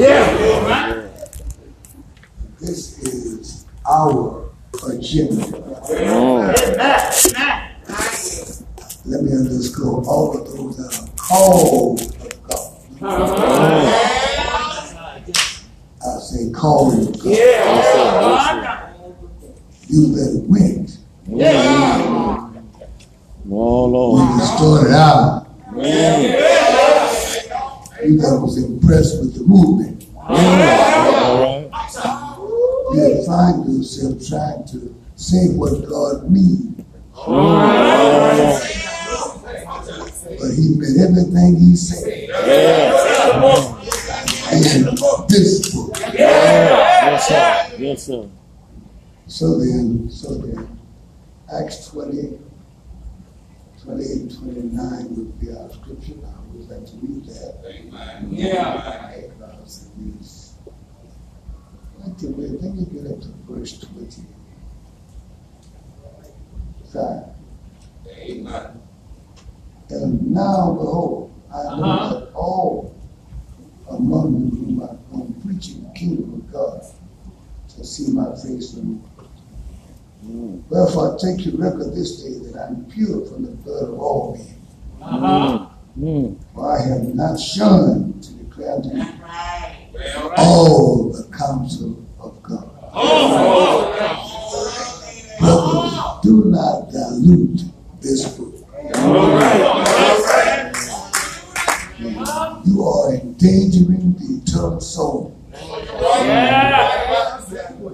[0.00, 1.08] Yeah.
[2.58, 4.48] This is our
[4.88, 5.44] agenda.
[5.54, 6.54] Oh.
[9.04, 12.72] Let me underscore all of those that are called of God.
[13.02, 13.86] Uh-huh.
[16.02, 17.30] I say called of God.
[19.88, 20.96] You that went
[23.52, 24.40] Oh, when Lord.
[24.40, 25.46] you started out.
[28.02, 30.06] You that was impressed with the movement.
[30.16, 31.68] All right.
[32.94, 36.84] You find yourself trying to say what God means.
[40.38, 42.30] But he meant everything he said
[44.52, 44.96] in
[45.28, 45.92] this book.
[46.14, 47.76] Yes, sir.
[47.78, 48.28] Yes, sir.
[49.26, 50.78] So then, so then,
[51.52, 52.38] Acts 20,
[53.84, 56.14] 28, and 29 would be our scripture.
[56.24, 58.28] I always like to read that.
[58.30, 59.12] Yeah.
[59.38, 60.54] Because it is,
[62.02, 64.22] I like to read, let me get up to verse 20.
[66.92, 67.24] Five.
[69.90, 72.14] And now, behold, I know uh-huh.
[72.14, 72.94] that all
[73.88, 76.84] among you whom I am preaching the kingdom of God
[77.72, 79.09] shall see my face no more.
[80.68, 84.36] Wherefore I take you record this day that I'm pure from the blood of all
[84.36, 84.56] men.
[85.02, 85.66] Uh-huh.
[85.98, 86.38] Mm.
[86.54, 92.70] For I have not shunned to declare to you all the counsel of God.
[95.40, 97.62] Brothers, do not dilute
[98.00, 98.54] this book.
[102.64, 105.36] You are endangering the eternal soul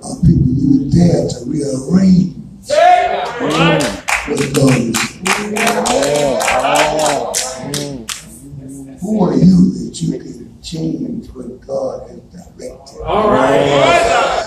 [0.03, 2.37] of people you would dare to rearrange
[4.29, 4.97] what God is.
[9.01, 12.21] Who are you that you can change what God has
[12.57, 14.47] directed All right.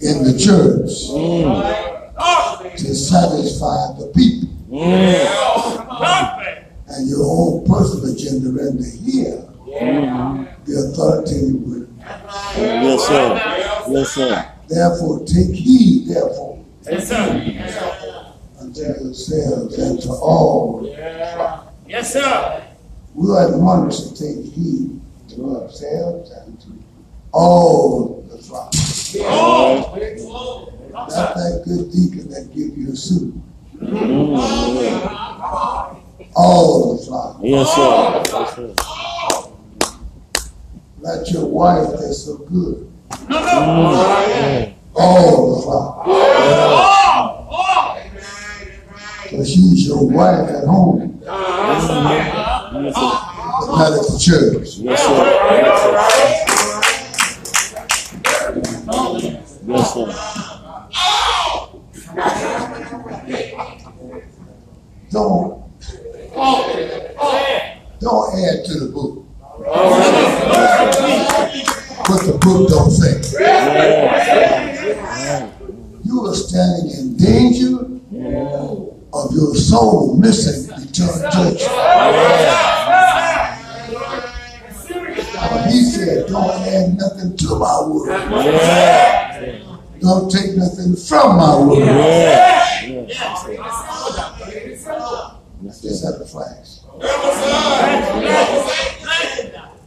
[0.00, 2.76] in the church mm.
[2.76, 5.26] to satisfy the people mm.
[6.88, 9.44] and your own personal agenda rather than hear
[10.64, 11.88] the authoritative word?
[12.56, 13.65] Yes, sir.
[13.88, 14.48] Yes, sir.
[14.68, 17.42] Therefore, take heed, therefore, Yes, sir.
[18.60, 20.82] unto yourselves and to all.
[21.88, 22.62] Yes, sir.
[23.14, 26.66] We are admonished to take heed to ourselves and to
[27.32, 28.72] all the flock.
[30.92, 33.34] Not that good deacon that give you a suit.
[36.34, 37.38] All the flock.
[37.42, 38.22] Yes, sir.
[38.26, 38.74] Yes, sir.
[41.02, 42.90] Not your wife that's so good.
[43.28, 44.74] No, no.
[44.94, 46.06] All the flock.
[49.30, 51.94] So she's your wife at home, Yes, sir.
[52.72, 54.68] but not at the church.
[54.78, 55.16] Yes, sir.
[59.66, 60.06] Yes, sir.
[65.10, 65.62] Don't
[68.00, 68.90] don't add to the
[79.36, 81.60] your soul missing eternal judgment.
[85.70, 88.08] He said, don't add nothing to my word.
[90.00, 91.86] Don't take nothing from my word.
[96.04, 96.80] Have the flags.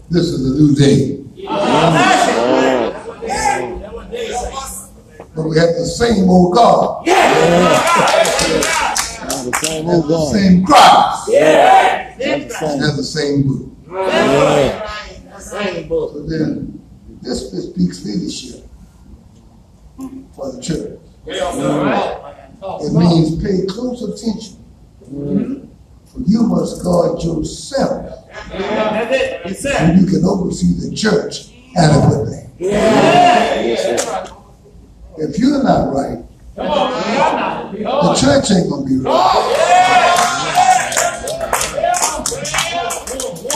[0.09, 1.23] This is a new day.
[5.35, 7.05] But we have the same old God,
[9.45, 10.31] The same old the God.
[10.33, 12.79] same Christ, The same.
[12.81, 13.65] have the same book.
[13.91, 15.39] Yeah.
[15.39, 16.79] So then,
[17.21, 18.65] this speaks leadership
[20.35, 20.99] for the church.
[21.25, 24.57] It means pay close attention.
[26.05, 29.41] For you must guard yourself That's it.
[29.45, 29.73] Yes, sir.
[29.77, 32.37] and you can oversee the church adequately.
[35.17, 36.19] If you're not right,
[37.71, 39.55] the church ain't gonna be right.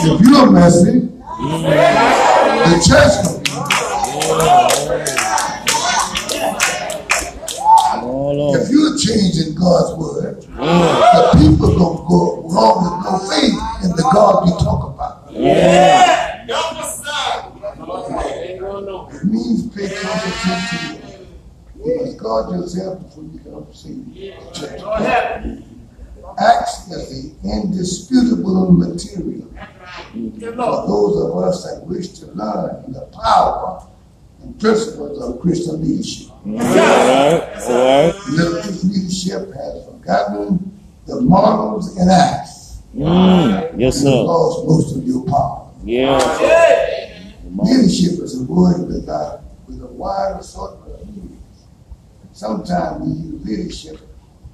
[0.06, 1.00] If you're messy,
[2.60, 3.50] the church gonna be
[8.06, 8.60] Oh, Lord.
[8.60, 10.13] If you're changing God's word,
[22.62, 24.80] to You must before you can oversee the church.
[26.38, 29.48] Acts is the indisputable material
[30.12, 33.86] for those of us that wish to learn the power
[34.42, 36.30] and principles of Christian leadership.
[36.30, 37.42] All right.
[37.68, 38.14] All right.
[38.32, 42.54] Military leadership has forgotten the models and acts
[42.96, 43.74] Mm.
[43.76, 44.10] Yes, and sir.
[44.22, 45.68] lost most of your power.
[45.82, 46.20] Yeah.
[46.38, 47.34] Hey.
[47.56, 50.83] Leadership is a word without, with a wide assortment of meanings.
[52.34, 54.00] Sometimes we use leadership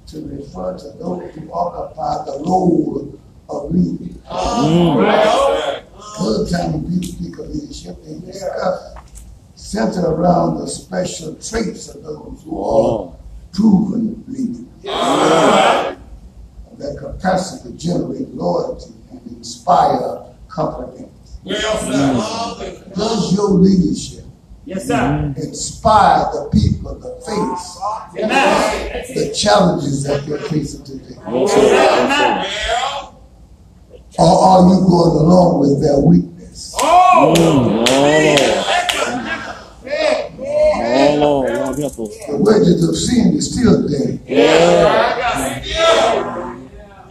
[0.07, 3.19] to refer to those who occupy the role
[3.49, 4.13] of leader.
[4.29, 5.83] Mm.
[6.19, 8.93] Other time when people speak of leadership, they discuss
[9.55, 13.15] center around the special traits of those who are Oh.
[13.51, 14.65] proven leaders.
[16.77, 21.37] Their capacity to generate loyalty and inspire confidence.
[21.43, 22.57] Well.
[22.95, 24.20] Does your leadership
[24.73, 25.33] Yes, sir.
[25.35, 27.77] inspire the people to face
[28.23, 29.03] Amen.
[29.15, 31.15] the challenges that they're facing today?
[31.29, 32.45] Yes, sir.
[34.19, 36.73] Or are you going along with their weakness?
[36.81, 37.33] Oh.
[37.37, 37.85] Mm.
[40.39, 41.49] Oh, Lord.
[41.49, 41.75] Lord.
[41.77, 44.17] The wages of sin is still there.
[44.27, 45.63] Yeah.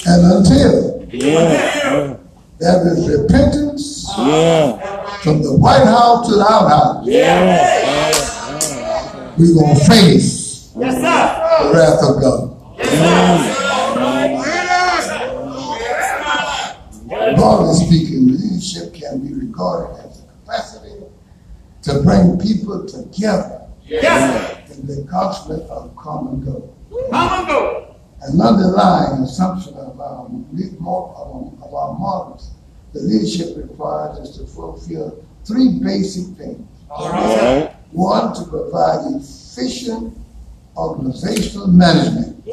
[0.07, 2.17] And until Yeah.
[2.59, 3.29] there is repentance Yeah.
[3.29, 3.60] from the
[6.27, 8.13] To the outhouse, Yeah.
[9.39, 11.69] we're going to face Yes, sir.
[11.69, 12.57] the wrath of God.
[17.37, 21.05] Broadly speaking, leadership can be regarded as a capacity
[21.83, 26.75] to bring people together Yes, in the accomplishment of common goal.
[27.11, 27.97] Common and.
[28.23, 32.51] An underlying assumption of um, um, of our- of our models,
[32.93, 35.15] the leadership requires us to fulfill
[35.45, 36.67] three basic things.
[36.91, 40.17] All All right, One, to provide efficient
[40.77, 42.45] organizational management.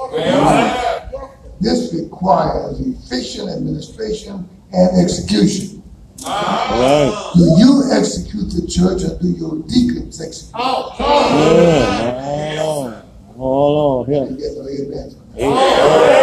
[1.59, 5.83] This requires efficient administration and execution.
[6.25, 7.31] All right.
[7.35, 10.53] Do you execute the church or do your deacons execute?
[10.55, 10.95] Oh.
[10.99, 12.63] Yeah.
[12.63, 13.03] Lord.
[13.37, 14.09] Lord.
[14.09, 14.29] Help.
[14.31, 14.37] You
[14.79, 15.15] amen.
[15.37, 16.17] Amen.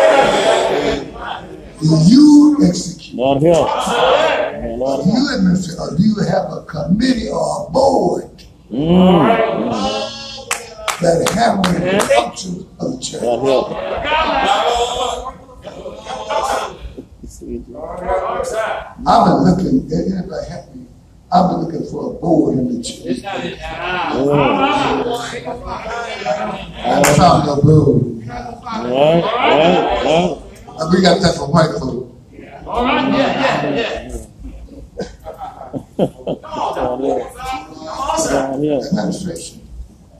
[1.80, 3.16] Do you execute?
[3.16, 3.68] Lord, help.
[4.76, 8.30] Lord, Do you administer or do you have a committee or a board
[8.72, 9.26] Mm.
[11.00, 13.22] that handle the functions of the church?
[13.22, 13.70] Lord, help.
[19.06, 20.86] I've been looking, anybody help me?
[21.32, 23.20] I've been looking for a board in the church.
[23.24, 23.26] I
[27.16, 28.02] found no board.
[28.30, 28.84] All right.
[28.84, 30.06] All right.
[30.06, 30.80] All right.
[30.80, 32.10] Uh, We got that for white folk.
[32.66, 34.24] All right, yeah, yeah, yeah.
[36.96, 37.22] Lord,
[38.30, 38.53] help.
[38.68, 38.84] Help.
[38.84, 39.60] Administration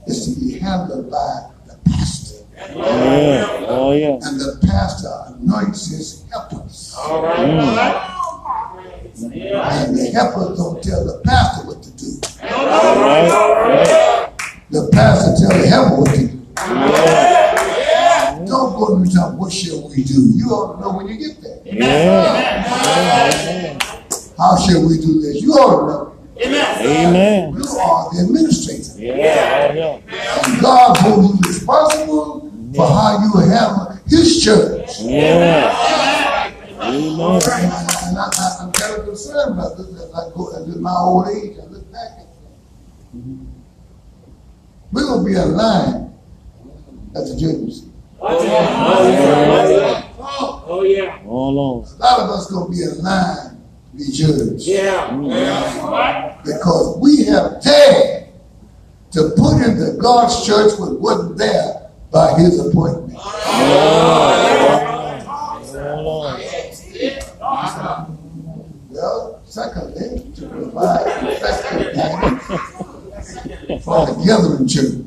[0.07, 2.45] is to be handled by the pastor.
[2.57, 3.67] Yeah.
[3.69, 4.19] Oh, yeah.
[4.23, 6.95] And the pastor anoints his helpers.
[6.99, 8.11] All right, right.
[9.17, 12.21] And the helpers don't tell the pastor what to do.
[12.43, 13.29] All right.
[14.71, 16.25] The pastor tell the helper what to do.
[16.59, 18.45] Yeah.
[18.47, 20.33] Don't go to the top, what shall we do?
[20.35, 21.61] You ought to know when you get there.
[21.65, 22.63] Yeah.
[24.37, 25.41] How shall we do this?
[25.41, 26.04] You ought to know.
[26.37, 26.87] Amen.
[26.87, 27.55] Amen.
[27.55, 28.95] You are the administrator.
[28.99, 29.73] Yeah.
[29.75, 30.03] Lord,
[30.61, 35.01] God holds you responsible for how you handle his church.
[35.01, 36.51] Yeah.
[36.81, 37.35] Amen.
[38.07, 40.95] And I, I, I'm kind of concerned about this as I go, as in my
[40.95, 42.27] old age, I look back at
[43.13, 43.49] things.
[44.93, 46.13] We're going to be in line
[47.17, 47.93] at the judgment seat.
[48.21, 50.03] Oh, yeah.
[51.27, 51.87] Oh, Lord.
[51.87, 53.54] Oh, a lot of us going to be in line to
[53.97, 54.67] be judged.
[54.67, 55.11] Yeah.
[55.11, 56.41] All right.
[56.45, 58.29] Because we have dared
[59.13, 63.15] to put into God's church what wasn't there by his appointment.
[63.17, 63.61] Oh,
[66.05, 66.41] Lord.
[68.91, 72.43] Well, secondly, to provide effective guidance
[73.85, 75.05] for the gathering church.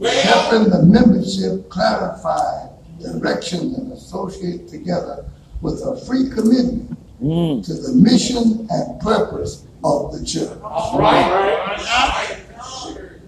[0.00, 0.22] Yeah.
[0.22, 2.68] helping the membership clarify
[3.00, 5.24] direction and associate together
[5.60, 6.96] with a free commitment
[7.30, 7.64] Mm.
[7.64, 10.58] to the mission and purpose of the church.
[10.64, 12.36] All right.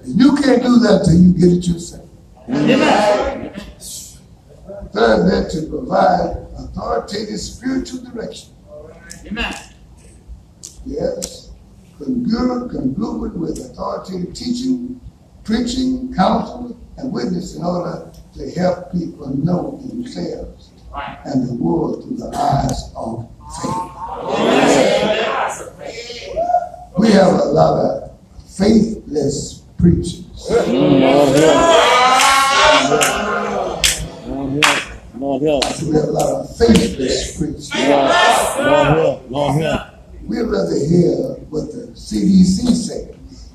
[0.05, 2.09] You can't do that till you get it yourself.
[2.49, 3.53] Amen.
[4.93, 8.51] Third, then to provide authoritative spiritual direction.
[9.27, 9.55] Amen.
[10.85, 11.53] Yes,
[11.97, 15.01] congruent, congruent with authoritative teaching,
[15.45, 21.19] preaching, counseling, and witness in order to help people know themselves Right.
[21.25, 23.29] and the world through the eyes of
[23.63, 23.92] faith.
[27.03, 28.17] We have a lot of
[28.47, 30.25] faithless preachers.
[30.49, 31.83] Lord help.
[34.29, 34.85] Lord help.
[35.17, 35.83] Lord Lord help.
[35.83, 37.75] We have a lot of faithless preachers.
[37.75, 38.11] Lord,
[38.57, 39.31] help.
[39.31, 39.81] Lord help.
[40.27, 41.17] We'd rather hear
[41.51, 43.51] what the CDC says.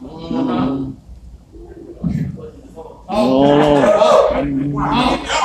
[3.10, 3.90] Oh Lord.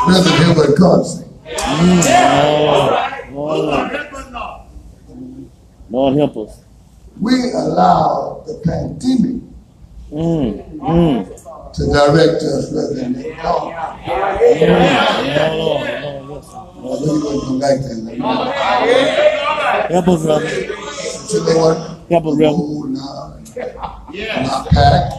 [0.09, 1.29] Rather hear what God says.
[1.47, 5.49] Mm, Lord, Lord, Help us, Lord.
[5.89, 6.59] Lord help us.
[7.23, 9.41] We allow the pandemic
[10.11, 11.25] Mm, mm.
[11.73, 13.29] to direct us rather than the.
[13.29, 13.37] Yeah,
[15.55, 16.49] Lord, Lord, yes.
[16.53, 16.55] I
[17.01, 17.97] really wouldn't go back there.
[17.97, 18.19] Let me-
[19.95, 20.43] Help us, Lord,
[22.11, 22.35] Help us,
[22.91, 23.35] now,
[24.13, 24.47] Yes.
[24.47, 25.15] not packed.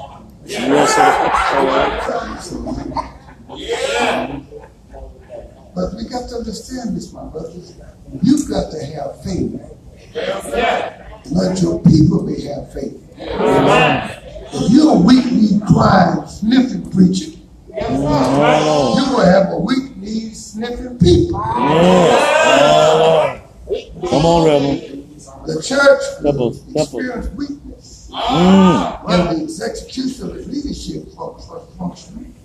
[0.45, 1.11] Yes, sir.
[1.57, 1.93] All right.
[5.73, 7.73] But we got to understand this, my brothers.
[8.21, 9.59] You've got to have faith.
[11.31, 12.99] Let your people may have faith.
[13.19, 14.09] Amen.
[14.53, 17.31] If you're a weak knee crying, sniffing preacher,
[17.75, 21.41] Oh, you will have a weak knee sniffing people.
[21.43, 23.41] Oh,
[24.09, 25.09] Come on, Reverend.
[25.47, 26.01] The church
[26.39, 29.31] us, experience weakness Mm.
[29.31, 32.35] in the execution of leadership for, for function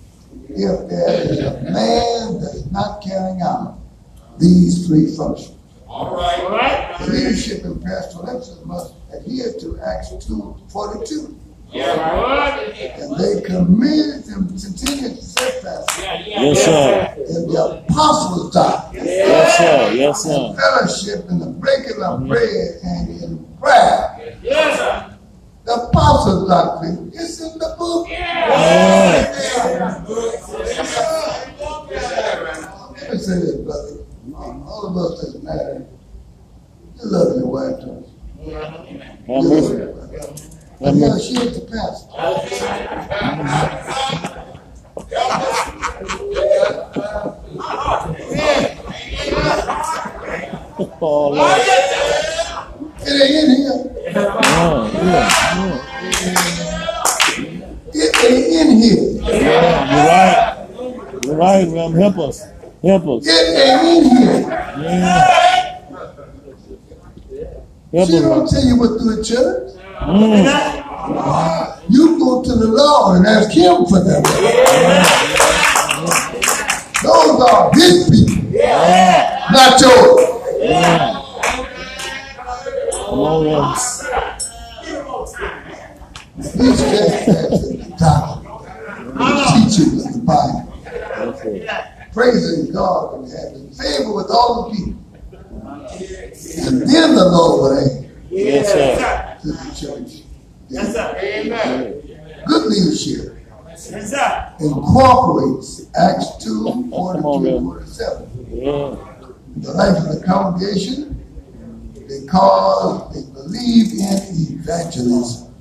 [0.49, 3.77] if there is a man that is not carrying out
[4.39, 5.51] these three functions.
[5.89, 6.95] All right.
[6.99, 11.35] The leadership in pastoral excellence must adhere to Acts 2 42.
[11.71, 12.57] Yeah.
[12.99, 17.13] And they committed them continue to steadfast Yes, sir.
[17.17, 19.91] in the apostles' doctrine, Yes, sir.
[19.93, 20.55] Yes, sir.
[20.55, 24.37] fellowship, in the breaking of bread, and in prayer.
[24.41, 25.15] Yes, sir.
[25.65, 28.07] The apostles' doctrine is in the book.
[28.09, 30.03] Yeah.
[31.69, 33.95] Let me say this, brother.
[34.35, 35.85] All of us that's married,
[36.95, 39.28] you love your wife, don't you?
[39.41, 39.77] Have You love mercy.
[39.77, 40.09] your wife.
[40.79, 41.35] Have But yeah, mercy.
[41.35, 43.19] she ain't the pastor.
[51.01, 51.61] Oh, Lord.
[53.01, 53.79] It ain't in here.
[54.05, 55.29] Yeah, yeah,
[57.93, 59.03] It ain't in here.
[59.23, 59.39] yeah.
[59.39, 61.21] Yeah, you're right.
[61.25, 61.95] You're right, Reverend.
[62.01, 62.37] Help us.
[62.83, 63.27] Help us.
[63.27, 64.41] It ain't in here.
[64.79, 65.25] Yeah.
[65.89, 69.73] Help She don't tell you what to do at church.
[70.01, 70.45] Mm.
[71.89, 74.23] You go to the Lord and ask Him for that.
[77.03, 79.47] Those are His people, Yeah.
[79.51, 80.21] not yours.
[80.61, 81.13] Yeah.
[82.91, 83.75] Come on, Reverend.
[86.37, 90.65] He's steadfast in the doctrine, the teaching of the Bible,
[92.13, 95.08] praising God and having favor with all the people.
[95.91, 99.37] And then the Lord will add Yes, sir.
[99.41, 100.21] to the church.
[100.69, 101.17] Yes, sir.
[101.21, 101.93] Amen.
[102.45, 103.35] Good leadership
[103.69, 104.53] Yes, sir.
[104.59, 107.65] incorporates Acts 2 Come on, 42 Reverend.
[107.65, 108.47] 47.
[108.51, 108.95] Yeah.
[109.57, 111.15] the life of the congregation
[112.07, 115.53] because they believe in evangelism.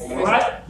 [0.00, 0.66] All right.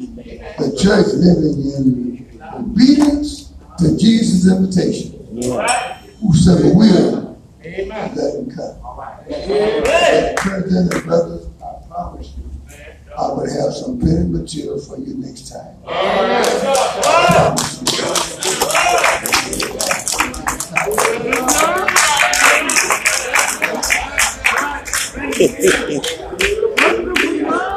[0.59, 5.27] The church living in obedience to Jesus' invitation.
[5.31, 5.57] All Yeah.
[5.57, 5.97] right.
[6.21, 7.24] Whosoever will,
[7.67, 8.15] Amen.
[8.15, 8.77] let him come.
[9.27, 10.35] Hey.
[10.43, 12.45] Brothers and brothers, I promise you,
[13.19, 15.77] I would have some printed material for you next time.
[15.87, 17.83] I promise
[26.19, 26.24] you.